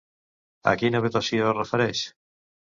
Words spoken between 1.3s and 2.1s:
es refereix?